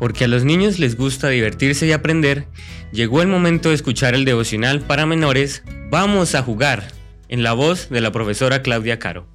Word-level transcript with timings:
porque 0.00 0.24
a 0.24 0.28
los 0.28 0.44
niños 0.44 0.80
les 0.80 0.96
gusta 0.96 1.28
divertirse 1.28 1.86
y 1.86 1.92
aprender, 1.92 2.48
llegó 2.90 3.22
el 3.22 3.28
momento 3.28 3.68
de 3.68 3.76
escuchar 3.76 4.14
el 4.14 4.24
devocional 4.24 4.80
para 4.80 5.06
menores 5.06 5.62
Vamos 5.90 6.36
a 6.36 6.42
jugar, 6.42 6.84
en 7.28 7.42
la 7.42 7.52
voz 7.52 7.90
de 7.90 8.00
la 8.00 8.10
profesora 8.12 8.62
Claudia 8.62 9.00
Caro. 9.00 9.26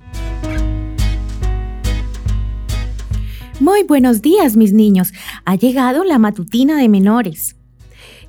Muy 3.60 3.84
buenos 3.84 4.22
días, 4.22 4.56
mis 4.56 4.74
niños. 4.74 5.14
Ha 5.44 5.56
llegado 5.56 6.04
la 6.04 6.18
matutina 6.18 6.78
de 6.78 6.90
menores. 6.90 7.58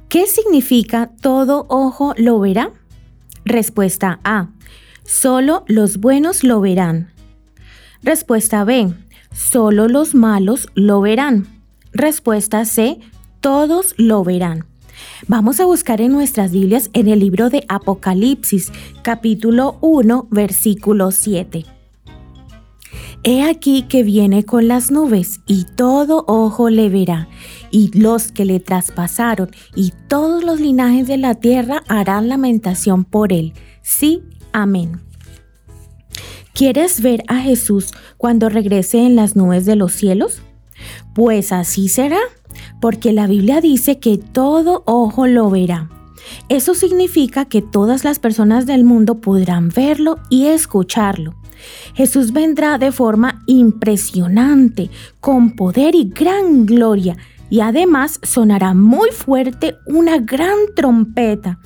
¿Qué 0.08 0.26
significa 0.26 1.10
todo 1.20 1.66
ojo 1.68 2.14
lo 2.16 2.38
verá? 2.40 2.72
Respuesta 3.44 4.20
A. 4.24 4.50
Solo 5.04 5.64
los 5.68 5.98
buenos 5.98 6.44
lo 6.44 6.60
verán. 6.60 7.12
Respuesta 8.02 8.64
B. 8.64 8.92
Solo 9.32 9.88
los 9.88 10.14
malos 10.14 10.68
lo 10.74 11.00
verán. 11.00 11.55
Respuesta 11.96 12.66
C. 12.66 12.98
Todos 13.41 13.95
lo 13.96 14.23
verán. 14.23 14.66
Vamos 15.28 15.60
a 15.60 15.64
buscar 15.64 16.02
en 16.02 16.12
nuestras 16.12 16.52
Biblias 16.52 16.91
en 16.92 17.09
el 17.09 17.20
libro 17.20 17.48
de 17.48 17.64
Apocalipsis, 17.69 18.70
capítulo 19.00 19.78
1, 19.80 20.28
versículo 20.30 21.10
7. 21.10 21.64
He 23.24 23.42
aquí 23.42 23.82
que 23.88 24.02
viene 24.02 24.45
con 24.45 24.69
las 24.69 24.91
nubes, 24.91 25.41
y 25.46 25.64
todo 25.74 26.24
ojo 26.28 26.69
le 26.69 26.91
verá, 26.91 27.28
y 27.70 27.98
los 27.98 28.30
que 28.30 28.44
le 28.44 28.60
traspasaron, 28.60 29.50
y 29.74 29.94
todos 30.06 30.44
los 30.44 30.60
linajes 30.60 31.06
de 31.06 31.16
la 31.16 31.34
tierra 31.34 31.83
harán 31.88 32.28
lamentación 32.28 33.05
por 33.05 33.33
él. 33.33 33.55
Sí, 33.80 34.22
amén. 34.52 35.00
¿Quieres 36.52 37.00
ver 37.00 37.22
a 37.27 37.36
Jesús 37.36 37.92
cuando 38.19 38.50
regrese 38.50 38.98
en 38.98 39.16
las 39.16 39.34
nubes 39.34 39.64
de 39.64 39.77
los 39.77 39.92
cielos? 39.92 40.42
Pues 41.14 41.52
así 41.52 41.88
será, 41.88 42.20
porque 42.80 43.12
la 43.12 43.26
Biblia 43.26 43.60
dice 43.60 43.98
que 43.98 44.19
todo 44.19 44.83
ojo 44.86 45.27
lo 45.27 45.50
verá. 45.50 45.91
Eso 46.48 46.74
significa 46.74 47.44
que 47.44 47.62
todas 47.62 48.05
las 48.05 48.18
personas 48.18 48.66
del 48.66 48.84
mundo 48.84 49.20
podrán 49.20 49.68
verlo 49.68 50.18
y 50.30 50.46
escucharlo. 50.46 51.34
Jesús 51.94 52.33
vendrá 52.33 52.78
de 52.78 52.92
forma 52.92 53.42
impresionante, 53.46 54.91
con 55.20 55.56
poder 55.56 55.94
y 55.94 56.10
gran 56.10 56.66
gloria, 56.66 57.16
y 57.48 57.61
además 57.61 58.18
sonará 58.22 58.74
muy 58.74 59.11
fuerte 59.11 59.77
una 59.86 60.18
gran 60.18 60.56
trompeta. 60.74 61.58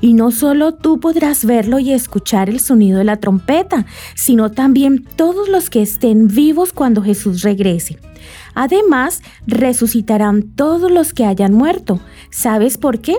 Y 0.00 0.12
no 0.12 0.30
solo 0.30 0.74
tú 0.74 1.00
podrás 1.00 1.44
verlo 1.44 1.78
y 1.78 1.92
escuchar 1.92 2.48
el 2.48 2.60
sonido 2.60 2.98
de 2.98 3.04
la 3.04 3.18
trompeta, 3.18 3.86
sino 4.14 4.50
también 4.50 5.04
todos 5.16 5.48
los 5.48 5.70
que 5.70 5.82
estén 5.82 6.28
vivos 6.28 6.72
cuando 6.72 7.02
Jesús 7.02 7.42
regrese. 7.42 7.98
Además, 8.54 9.22
resucitarán 9.46 10.42
todos 10.42 10.90
los 10.90 11.12
que 11.12 11.24
hayan 11.24 11.54
muerto. 11.54 12.00
¿Sabes 12.30 12.78
por 12.78 13.00
qué? 13.00 13.16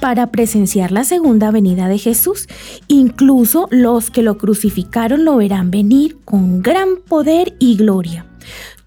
para 0.00 0.30
presenciar 0.30 0.92
la 0.92 1.04
segunda 1.04 1.50
venida 1.50 1.88
de 1.88 1.98
Jesús. 1.98 2.46
Incluso 2.88 3.68
los 3.70 4.10
que 4.10 4.22
lo 4.22 4.38
crucificaron 4.38 5.24
lo 5.24 5.36
verán 5.36 5.70
venir 5.70 6.18
con 6.24 6.62
gran 6.62 6.96
poder 7.08 7.56
y 7.58 7.76
gloria. 7.76 8.26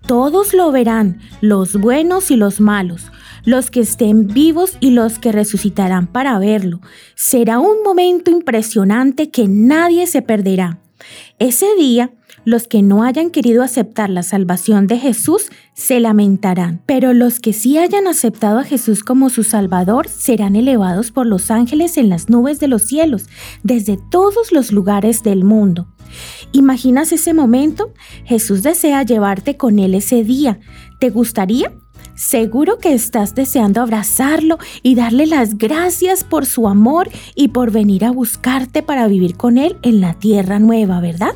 Todos 0.08 0.54
lo 0.54 0.72
verán, 0.72 1.20
los 1.42 1.74
buenos 1.74 2.30
y 2.30 2.36
los 2.36 2.62
malos, 2.62 3.12
los 3.44 3.72
que 3.72 3.80
estén 3.80 4.28
vivos 4.28 4.78
y 4.80 4.92
los 4.92 5.18
que 5.18 5.32
resucitarán 5.32 6.08
para 6.08 6.38
verlo. 6.38 6.80
Será 7.16 7.60
un 7.60 7.82
momento 7.84 8.30
impresionante 8.30 9.32
que 9.32 9.48
nadie 9.48 10.06
se 10.06 10.22
perderá. 10.22 10.80
Ese 11.40 11.68
día, 11.78 12.12
los 12.46 12.68
que 12.68 12.82
no 12.82 13.04
hayan 13.04 13.32
querido 13.32 13.64
aceptar 13.64 14.10
la 14.10 14.24
salvación 14.24 14.88
de 14.88 15.00
Jesús 15.00 15.48
se 15.74 16.00
lamentarán, 16.00 16.82
pero 16.86 17.14
los 17.14 17.40
que 17.40 17.52
sí 17.52 17.78
hayan 17.78 18.08
aceptado 18.08 18.60
a 18.60 18.64
Jesús 18.64 19.04
como 19.04 19.30
su 19.30 19.44
Salvador 19.44 20.08
serán 20.08 20.56
elevados 20.56 21.12
por 21.12 21.26
los 21.26 21.52
ángeles 21.52 21.98
en 21.98 22.10
las 22.10 22.30
nubes 22.30 22.60
de 22.60 22.68
los 22.68 22.84
cielos, 22.84 23.26
desde 23.64 23.98
todos 23.98 24.52
los 24.52 24.72
lugares 24.72 25.24
del 25.24 25.44
mundo. 25.44 25.88
¿Imaginas 26.52 27.12
ese 27.12 27.34
momento? 27.34 27.92
Jesús 28.24 28.64
desea 28.64 29.04
llevarte 29.04 29.58
con 29.58 29.80
Él 29.80 29.96
ese 29.96 30.24
día. 30.24 30.60
¿Te 31.00 31.10
gustaría? 31.10 31.74
Seguro 32.16 32.78
que 32.78 32.94
estás 32.94 33.36
deseando 33.36 33.82
abrazarlo 33.82 34.58
y 34.82 34.96
darle 34.96 35.26
las 35.26 35.58
gracias 35.58 36.24
por 36.24 36.46
su 36.46 36.70
amor 36.70 37.10
y 37.36 37.50
por 37.50 37.72
venir 37.72 38.06
a 38.06 38.12
buscarte 38.12 38.82
para 38.82 39.08
vivir 39.08 39.36
con 39.36 39.58
Él 39.58 39.78
en 39.82 40.00
la 40.00 40.14
tierra 40.14 40.60
nueva, 40.60 41.02
¿verdad? 41.02 41.36